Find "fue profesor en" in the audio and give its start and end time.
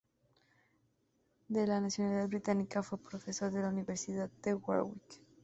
2.81-3.61